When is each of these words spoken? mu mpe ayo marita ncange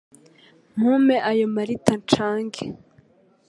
mu 0.79 0.91
mpe 1.03 1.15
ayo 1.29 1.45
marita 1.55 1.93
ncange 2.01 2.63